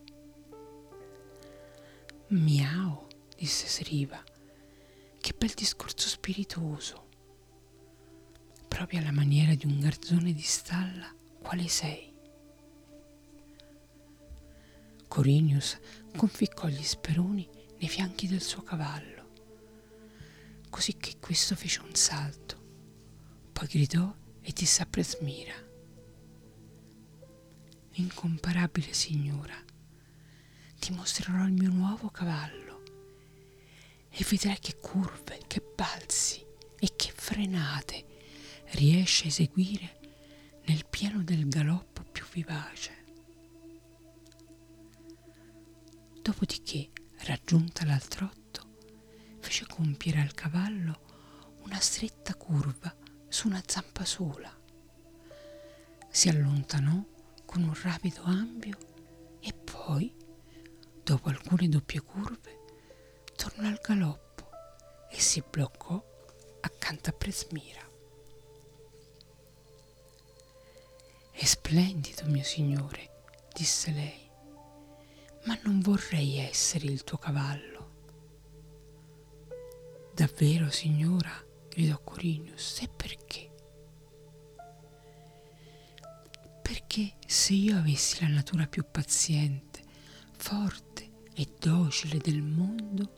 Miao, 2.27 3.07
disse 3.35 3.65
Seriva, 3.65 4.23
che 5.19 5.33
bel 5.35 5.53
discorso 5.55 6.07
spiritoso, 6.07 7.09
proprio 8.71 8.99
alla 8.99 9.11
maniera 9.11 9.53
di 9.53 9.65
un 9.65 9.79
garzone 9.79 10.31
di 10.31 10.41
stalla 10.41 11.13
quale 11.41 11.67
sei. 11.67 12.09
Corinius 15.09 15.77
conficcò 16.15 16.67
gli 16.67 16.81
speroni 16.81 17.47
nei 17.79 17.89
fianchi 17.89 18.27
del 18.27 18.41
suo 18.41 18.63
cavallo 18.63 19.11
così 20.71 20.95
che 20.95 21.17
questo 21.19 21.55
fece 21.55 21.81
un 21.81 21.93
salto. 21.93 22.59
Poi 23.51 23.67
gridò 23.67 24.15
e 24.41 24.51
disse 24.53 24.81
a 24.81 24.87
Presmira, 24.87 25.53
Incomparabile 27.95 28.93
signora, 28.93 29.53
ti 30.79 30.93
mostrerò 30.93 31.43
il 31.45 31.51
mio 31.51 31.69
nuovo 31.69 32.09
cavallo 32.09 32.81
e 34.09 34.25
vedrai 34.27 34.57
che 34.59 34.77
curve, 34.77 35.39
che 35.45 35.61
balzi 35.75 36.43
e 36.79 36.93
che 36.95 37.11
frenate 37.13 38.05
riesce 38.71 39.25
a 39.25 39.27
eseguire 39.27 39.99
nel 40.65 40.85
pieno 40.85 41.23
del 41.23 41.47
galoppo 41.47 42.03
più 42.03 42.25
vivace. 42.31 42.99
Dopodiché, 46.21 46.91
raggiunta 47.25 47.85
l'altrotto, 47.85 48.77
fece 49.39 49.65
compiere 49.65 50.21
al 50.21 50.33
cavallo 50.33 51.09
una 51.63 51.79
stretta 51.79 52.35
curva 52.35 52.95
su 53.27 53.47
una 53.47 53.61
zampa 53.65 54.05
sola. 54.05 54.55
Si 56.09 56.29
allontanò 56.29 57.03
con 57.45 57.63
un 57.63 57.73
rapido 57.81 58.23
ambio 58.23 58.77
e 59.39 59.53
poi, 59.53 60.13
dopo 61.03 61.29
alcune 61.29 61.67
doppie 61.67 62.01
curve, 62.01 62.59
tornò 63.35 63.67
al 63.67 63.79
galoppo 63.81 64.49
e 65.09 65.19
si 65.19 65.43
bloccò 65.49 66.01
accanto 66.61 67.09
a 67.09 67.13
Presmira. 67.13 67.90
È 71.41 71.45
splendido, 71.45 72.27
mio 72.27 72.43
signore, 72.43 73.23
disse 73.51 73.89
lei, 73.89 74.29
ma 75.45 75.57
non 75.63 75.79
vorrei 75.79 76.37
essere 76.37 76.85
il 76.85 77.03
tuo 77.03 77.17
cavallo. 77.17 77.79
Davvero, 80.13 80.69
signora? 80.69 81.31
gridò 81.67 81.99
Corinius. 82.03 82.81
E 82.81 82.89
perché? 82.89 83.51
Perché 86.61 87.13
se 87.25 87.53
io 87.53 87.75
avessi 87.75 88.21
la 88.21 88.27
natura 88.27 88.67
più 88.67 88.85
paziente, 88.91 89.81
forte 90.37 91.09
e 91.33 91.47
docile 91.57 92.19
del 92.19 92.43
mondo, 92.43 93.13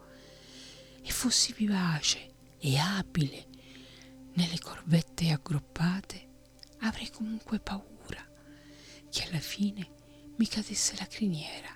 e 1.01 1.11
fossi 1.11 1.51
vivace 1.51 2.35
e 2.57 2.77
abile 2.77 3.47
nelle 4.35 4.59
corvette 4.59 5.29
aggruppate, 5.29 6.27
avrei 6.79 7.09
comunque 7.09 7.59
paura 7.59 7.92
che 9.13 9.27
alla 9.27 9.39
fine 9.39 10.33
mi 10.37 10.47
cadesse 10.47 10.95
la 10.97 11.05
criniera 11.05 11.69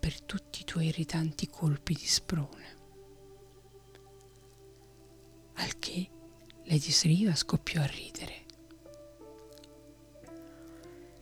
per 0.00 0.20
tutti 0.22 0.62
i 0.62 0.64
tuoi 0.64 0.86
irritanti 0.86 1.46
colpi 1.46 1.94
di 1.94 2.06
sprone. 2.06 2.64
Lady 6.66 6.90
Sriva 6.90 7.34
scoppiò 7.34 7.82
a 7.82 7.86
ridere. 7.86 8.46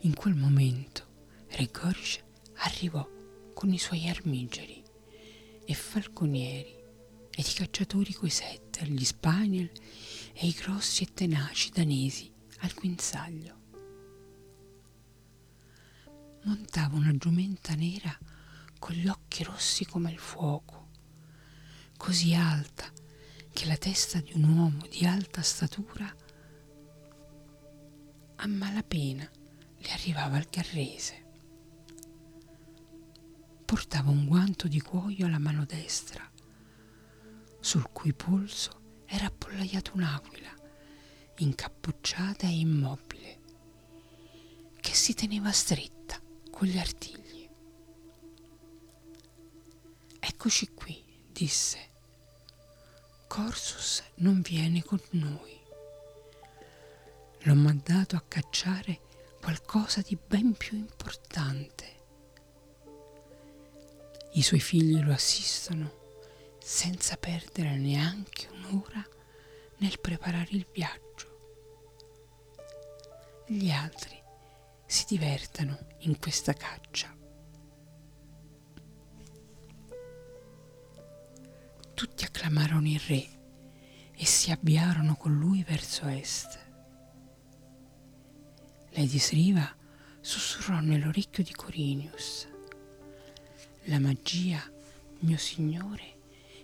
In 0.02 0.14
quel 0.14 0.34
momento 0.34 1.06
Re 1.48 1.68
Gorish 1.70 2.22
arrivò 2.54 3.06
con 3.52 3.72
i 3.72 3.78
suoi 3.78 4.08
armigeri 4.08 4.82
e 5.64 5.74
falconieri 5.74 6.74
ed 7.30 7.44
i 7.44 7.52
cacciatori 7.52 8.12
coi 8.12 8.30
setter, 8.30 8.88
gli 8.88 9.04
spaniel 9.04 9.70
e 10.32 10.46
i 10.46 10.52
grossi 10.52 11.02
e 11.02 11.12
tenaci 11.12 11.70
danesi 11.70 12.32
al 12.60 12.72
guinzaglio. 12.74 13.61
Montava 16.44 16.96
una 16.96 17.16
giumenta 17.16 17.74
nera 17.74 18.18
con 18.80 18.96
gli 18.96 19.06
occhi 19.06 19.44
rossi 19.44 19.84
come 19.84 20.10
il 20.10 20.18
fuoco, 20.18 20.88
così 21.96 22.34
alta 22.34 22.90
che 23.52 23.66
la 23.66 23.76
testa 23.76 24.20
di 24.20 24.32
un 24.34 24.48
uomo 24.58 24.84
di 24.88 25.06
alta 25.06 25.40
statura 25.40 26.12
a 28.34 28.46
malapena 28.48 29.30
le 29.78 29.90
arrivava 29.92 30.36
al 30.36 30.48
garrese. 30.50 31.24
Portava 33.64 34.10
un 34.10 34.26
guanto 34.26 34.66
di 34.66 34.80
cuoio 34.80 35.26
alla 35.26 35.38
mano 35.38 35.64
destra, 35.64 36.28
sul 37.60 37.88
cui 37.92 38.12
polso 38.12 39.02
era 39.06 39.26
appollaiata 39.26 39.92
un'aquila, 39.94 40.52
incappucciata 41.36 42.48
e 42.48 42.58
immobile, 42.58 43.40
che 44.80 44.92
si 44.92 45.14
teneva 45.14 45.52
stretta 45.52 46.20
con 46.62 46.70
gli 46.70 46.78
artigli. 46.78 47.50
Eccoci 50.20 50.68
qui, 50.68 51.02
disse. 51.32 51.90
Corsus 53.26 54.00
non 54.18 54.42
viene 54.42 54.80
con 54.84 55.00
noi. 55.10 55.60
L'ho 57.40 57.54
mandato 57.56 58.14
a 58.14 58.22
cacciare 58.28 59.00
qualcosa 59.40 60.02
di 60.02 60.16
ben 60.24 60.52
più 60.52 60.76
importante. 60.76 61.84
I 64.34 64.42
suoi 64.42 64.60
figli 64.60 65.02
lo 65.02 65.12
assistono 65.12 65.98
senza 66.62 67.16
perdere 67.16 67.76
neanche 67.76 68.46
un'ora 68.52 69.04
nel 69.78 69.98
preparare 69.98 70.50
il 70.50 70.66
viaggio. 70.72 71.38
Gli 73.48 73.68
altri 73.68 74.21
si 74.92 75.06
divertano 75.08 75.78
in 76.00 76.18
questa 76.18 76.52
caccia. 76.52 77.16
Tutti 81.94 82.24
acclamarono 82.24 82.86
il 82.86 83.00
re 83.00 83.26
e 84.14 84.26
si 84.26 84.50
avviarono 84.50 85.16
con 85.16 85.34
lui 85.34 85.62
verso 85.62 86.06
est. 86.08 86.58
Lady 88.90 89.18
Sriva 89.18 89.74
sussurrò 90.20 90.80
nell'orecchio 90.80 91.42
di 91.42 91.52
Corinius. 91.52 92.46
La 93.84 93.98
magia, 93.98 94.62
mio 95.20 95.38
signore, 95.38 96.18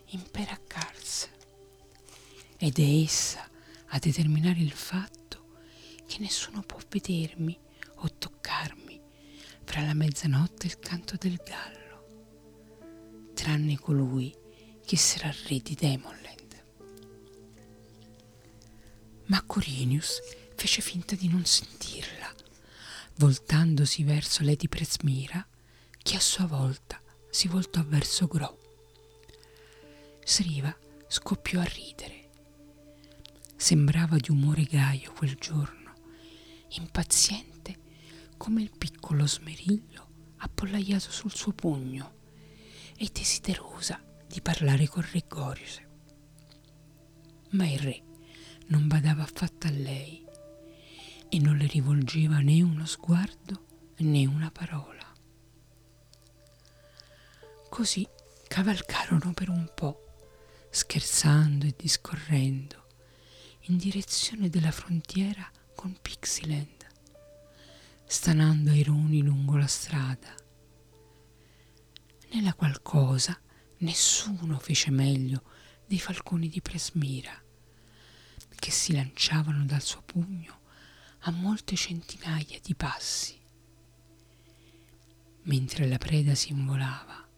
impera 0.09 0.53
a 0.53 0.61
Kars 0.67 1.31
ed 2.59 2.79
è 2.79 3.03
essa 3.03 3.49
a 3.87 3.99
determinare 3.99 4.61
il 4.61 4.73
fatto 4.73 5.57
che 6.07 6.19
nessuno 6.19 6.61
può 6.61 6.79
vedermi 6.91 7.59
o 7.99 8.09
toccarmi 8.17 9.01
fra 9.65 9.83
la 9.83 9.95
mezzanotte 9.95 10.67
e 10.67 10.71
il 10.71 10.79
canto 10.79 11.17
del 11.17 11.41
gallo, 11.45 13.33
tranne 13.35 13.79
colui 13.79 14.35
che 14.85 14.97
sarà 14.97 15.33
re 15.47 15.59
di 15.61 15.75
Demonland. 15.75 16.65
Ma 19.27 19.43
Corinius 19.43 20.21
fece 20.55 20.81
finta 20.81 21.15
di 21.15 21.29
non 21.29 21.45
sentirla, 21.45 22.33
voltandosi 23.17 24.03
verso 24.03 24.43
Lady 24.43 24.69
Presmira, 24.69 25.47
che 26.03 26.17
a 26.17 26.21
sua 26.21 26.47
volta 26.47 27.01
si 27.31 27.47
voltò 27.49 27.85
verso 27.85 28.27
Gro. 28.27 28.59
Sriva 30.25 30.75
scoppiò 31.07 31.61
a 31.61 31.65
ridere. 31.65 32.31
Sembrava 33.57 34.17
di 34.17 34.31
umore 34.31 34.63
gaio 34.63 35.13
quel 35.13 35.35
giorno, 35.37 35.93
impaziente 36.71 37.58
come 38.39 38.63
il 38.63 38.71
piccolo 38.79 39.27
smeriglio 39.27 40.07
appollaiato 40.39 41.11
sul 41.11 41.35
suo 41.35 41.53
pugno 41.53 42.15
e 42.97 43.11
desiderosa 43.13 44.03
di 44.27 44.41
parlare 44.41 44.89
con 44.89 45.05
Re 45.13 45.25
Gorius. 45.29 45.83
Ma 47.51 47.67
il 47.67 47.79
re 47.79 48.03
non 48.69 48.87
badava 48.87 49.23
affatto 49.23 49.67
a 49.67 49.71
lei 49.71 50.25
e 51.29 51.39
non 51.41 51.57
le 51.57 51.67
rivolgeva 51.67 52.39
né 52.39 52.63
uno 52.63 52.87
sguardo 52.87 53.67
né 53.99 54.25
una 54.27 54.51
parola. 54.51 55.07
Così 57.69 58.07
cavalcarono 58.47 59.33
per 59.35 59.51
un 59.51 59.71
po', 59.75 60.17
scherzando 60.71 61.67
e 61.67 61.75
discorrendo, 61.77 62.87
in 63.63 63.77
direzione 63.77 64.49
della 64.49 64.71
frontiera 64.71 65.51
con 65.75 65.97
Pixiland, 66.01 66.78
stanando 68.11 68.71
ai 68.71 68.83
roni 68.83 69.23
lungo 69.23 69.59
la 69.59 69.67
strada, 69.67 70.35
nella 72.31 72.55
qual 72.55 72.81
cosa 72.81 73.39
nessuno 73.81 74.59
fece 74.59 74.91
meglio 74.91 75.43
dei 75.87 75.99
falconi 75.99 76.49
di 76.49 76.63
Presmira, 76.63 77.39
che 78.55 78.71
si 78.71 78.95
lanciavano 78.95 79.67
dal 79.67 79.83
suo 79.83 80.01
pugno 80.03 80.61
a 81.21 81.31
molte 81.33 81.77
centinaia 81.77 82.59
di 82.63 82.75
passi, 82.75 83.39
mentre 85.43 85.87
la 85.87 85.99
preda 85.99 86.35
si 86.35 86.53
involava 86.53 87.29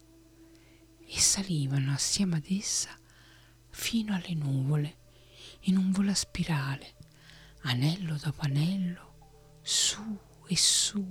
e 1.05 1.19
salivano 1.19 1.91
assieme 1.91 2.37
ad 2.37 2.45
essa 2.47 2.97
fino 3.69 4.15
alle 4.15 4.35
nuvole 4.35 4.97
in 5.63 5.75
un 5.75 5.91
volo 5.91 6.11
a 6.11 6.15
spirale, 6.15 6.95
anello 7.63 8.15
dopo 8.15 8.41
anello, 8.43 9.59
su 9.61 10.29
e 10.51 10.57
su, 10.57 11.01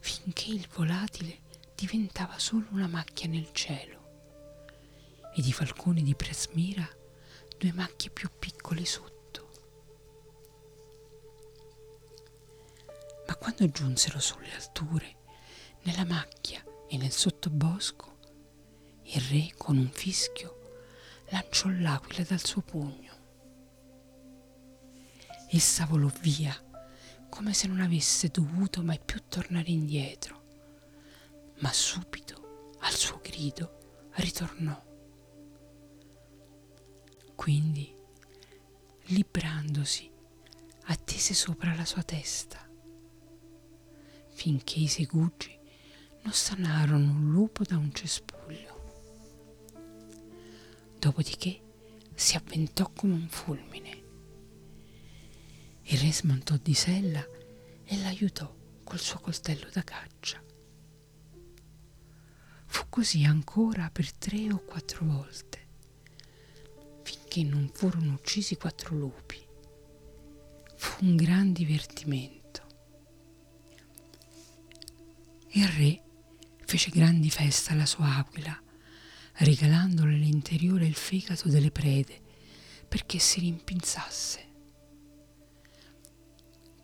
finché 0.00 0.50
il 0.50 0.66
volatile 0.72 1.38
diventava 1.76 2.36
solo 2.36 2.66
una 2.70 2.88
macchia 2.88 3.28
nel 3.28 3.52
cielo 3.52 5.30
ed 5.32 5.46
i 5.46 5.52
falconi 5.52 6.02
di 6.02 6.16
Presmira 6.16 6.88
due 7.56 7.72
macchie 7.72 8.10
più 8.10 8.28
piccole 8.40 8.84
sotto. 8.84 9.50
Ma 13.28 13.36
quando 13.36 13.70
giunsero 13.70 14.18
sulle 14.18 14.52
alture, 14.52 15.18
nella 15.82 16.04
macchia 16.04 16.60
e 16.88 16.96
nel 16.96 17.12
sottobosco, 17.12 18.18
il 19.04 19.20
re 19.20 19.52
con 19.56 19.76
un 19.76 19.90
fischio 19.90 20.72
lanciò 21.28 21.68
l'aquila 21.68 22.24
dal 22.24 22.44
suo 22.44 22.62
pugno. 22.62 23.20
Essa 25.48 25.86
volò 25.86 26.10
via 26.20 26.70
come 27.32 27.54
se 27.54 27.66
non 27.66 27.80
avesse 27.80 28.28
dovuto 28.28 28.82
mai 28.82 29.00
più 29.02 29.22
tornare 29.26 29.70
indietro, 29.70 30.42
ma 31.60 31.72
subito 31.72 32.74
al 32.80 32.92
suo 32.92 33.20
grido 33.22 34.10
ritornò. 34.16 34.78
Quindi, 37.34 37.96
librandosi, 39.04 40.10
attese 40.84 41.32
sopra 41.32 41.74
la 41.74 41.86
sua 41.86 42.02
testa, 42.02 42.68
finché 44.34 44.80
i 44.80 44.86
segugi 44.86 45.58
non 46.24 46.34
sanarono 46.34 47.10
un 47.10 47.30
lupo 47.30 47.64
da 47.64 47.78
un 47.78 47.94
cespuglio. 47.94 49.70
Dopodiché 50.98 51.62
si 52.14 52.36
avventò 52.36 52.90
come 52.94 53.14
un 53.14 53.28
fulmine. 53.28 54.01
Il 55.84 55.98
re 55.98 56.12
smontò 56.12 56.56
di 56.56 56.74
sella 56.74 57.24
e 57.84 57.96
l'aiutò 57.98 58.54
col 58.84 58.98
suo 58.98 59.18
coltello 59.20 59.68
da 59.72 59.82
caccia. 59.82 60.42
Fu 62.66 62.86
così 62.88 63.24
ancora 63.24 63.90
per 63.90 64.12
tre 64.12 64.52
o 64.52 64.58
quattro 64.58 65.04
volte, 65.04 65.66
finché 67.02 67.42
non 67.42 67.70
furono 67.72 68.14
uccisi 68.14 68.56
quattro 68.56 68.96
lupi. 68.96 69.44
Fu 70.76 71.04
un 71.04 71.16
gran 71.16 71.52
divertimento. 71.52 72.40
Il 75.50 75.68
re 75.68 76.02
fece 76.64 76.90
grandi 76.90 77.28
feste 77.28 77.72
alla 77.72 77.86
sua 77.86 78.16
aquila 78.16 78.58
regalandole 79.34 80.16
l'interiore 80.16 80.84
e 80.84 80.88
il 80.88 80.94
fegato 80.94 81.48
delle 81.48 81.70
prede 81.70 82.20
perché 82.88 83.18
si 83.18 83.40
rimpinzasse. 83.40 84.50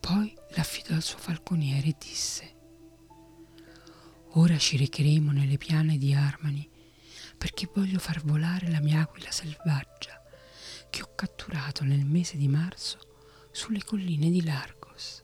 Poi 0.08 0.34
l'affidò 0.52 0.94
al 0.94 1.02
suo 1.02 1.18
falconiere 1.18 1.88
e 1.88 1.96
disse, 1.98 2.54
Ora 4.36 4.56
ci 4.56 4.78
recheremo 4.78 5.32
nelle 5.32 5.58
piane 5.58 5.98
di 5.98 6.14
Armani 6.14 6.66
perché 7.36 7.68
voglio 7.74 7.98
far 7.98 8.22
volare 8.24 8.70
la 8.70 8.80
mia 8.80 9.02
aquila 9.02 9.30
selvaggia 9.30 10.18
che 10.88 11.02
ho 11.02 11.14
catturato 11.14 11.84
nel 11.84 12.06
mese 12.06 12.38
di 12.38 12.48
marzo 12.48 12.98
sulle 13.50 13.84
colline 13.84 14.30
di 14.30 14.42
Largos. 14.42 15.22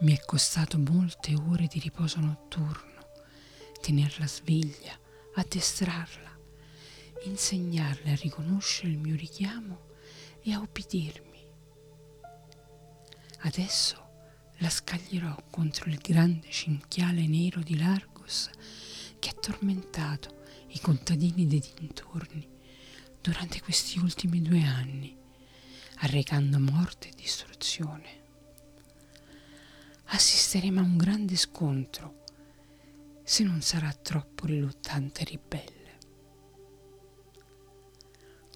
Mi 0.00 0.16
è 0.16 0.20
costato 0.24 0.76
molte 0.76 1.36
ore 1.36 1.68
di 1.68 1.78
riposo 1.78 2.18
notturno, 2.18 3.12
tenerla 3.80 4.26
sveglia, 4.26 4.98
addestrarla, 5.36 6.36
insegnarle 7.26 8.10
a 8.10 8.16
riconoscere 8.16 8.88
il 8.88 8.98
mio 8.98 9.14
richiamo 9.14 9.86
e 10.42 10.52
a 10.52 10.58
ubbidirmi. 10.58 11.35
Adesso 13.40 14.04
la 14.58 14.70
scaglierò 14.70 15.36
contro 15.50 15.90
il 15.90 15.98
grande 15.98 16.50
cinchiale 16.50 17.26
nero 17.26 17.60
di 17.60 17.76
Largos 17.76 18.50
che 19.18 19.30
ha 19.30 19.34
tormentato 19.34 20.44
i 20.68 20.80
contadini 20.80 21.46
dei 21.46 21.62
dintorni 21.74 22.48
durante 23.20 23.60
questi 23.60 23.98
ultimi 23.98 24.40
due 24.42 24.62
anni, 24.62 25.16
arrecando 25.96 26.58
morte 26.58 27.08
e 27.08 27.12
distruzione 27.14 28.24
assisteremo 30.08 30.80
a 30.80 30.84
un 30.84 30.96
grande 30.96 31.36
scontro 31.36 32.24
se 33.24 33.42
non 33.42 33.60
sarà 33.60 33.92
troppo 33.92 34.46
riluttante 34.46 35.22
e 35.22 35.24
ribelle. 35.24 35.74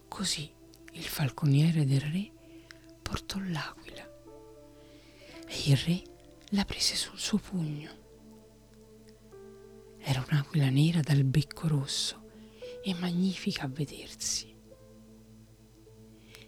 Così 0.07 0.49
il 0.93 1.03
falconiere 1.05 1.85
del 1.85 2.01
re 2.01 2.31
portò 3.03 3.39
l'aquila 3.41 3.80
e 5.53 5.71
il 5.71 5.77
re 5.77 6.03
la 6.51 6.65
prese 6.65 6.95
sul 6.95 7.19
suo 7.19 7.39
pugno. 7.39 7.99
Era 9.99 10.25
un'aquila 10.31 10.71
nera 10.71 11.01
dal 11.01 11.25
becco 11.25 11.67
rosso 11.67 12.31
e 12.83 12.95
magnifica 12.95 13.65
a 13.65 13.69
vedersi. 13.69 14.55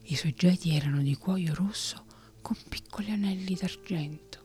I 0.04 0.14
suoi 0.14 0.34
geti 0.34 0.74
erano 0.74 1.02
di 1.02 1.16
cuoio 1.16 1.52
rosso 1.52 2.06
con 2.40 2.56
piccoli 2.68 3.10
anelli 3.10 3.54
d'argento 3.54 4.40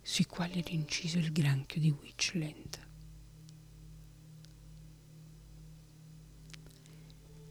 sui 0.00 0.26
quali 0.26 0.58
era 0.60 0.70
inciso 0.70 1.18
il 1.18 1.32
granchio 1.32 1.80
di 1.80 1.90
Witchland. 1.90 2.88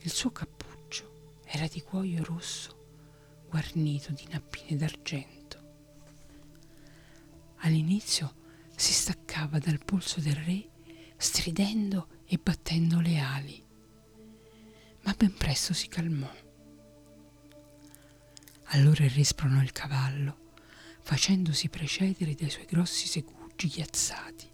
Il 0.03 0.11
suo 0.11 0.31
cappuccio 0.31 1.41
era 1.43 1.67
di 1.67 1.81
cuoio 1.81 2.23
rosso 2.23 2.83
guarnito 3.49 4.11
di 4.13 4.25
nappine 4.29 4.77
d'argento. 4.77 5.34
All'inizio 7.65 8.35
si 8.75 8.93
staccava 8.93 9.57
dal 9.57 9.83
polso 9.83 10.19
del 10.19 10.35
re 10.35 10.69
stridendo 11.17 12.21
e 12.27 12.37
battendo 12.37 12.99
le 12.99 13.17
ali, 13.17 13.63
ma 15.01 15.13
ben 15.17 15.33
presto 15.33 15.73
si 15.73 15.87
calmò. 15.87 16.31
Allora 18.65 19.03
il 19.03 19.09
re 19.09 19.23
spronò 19.23 19.63
il 19.63 19.71
cavallo 19.71 20.43
facendosi 21.01 21.69
precedere 21.69 22.35
dai 22.35 22.51
suoi 22.51 22.65
grossi 22.65 23.07
segugi 23.07 23.67
ghiazzati, 23.67 24.51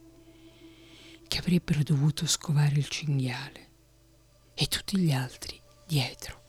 che 1.28 1.38
avrebbero 1.38 1.84
dovuto 1.84 2.26
scovare 2.26 2.76
il 2.76 2.88
cinghiale, 2.88 3.69
e 4.54 4.67
tutti 4.67 4.97
gli 4.97 5.12
altri 5.12 5.60
dietro. 5.86 6.40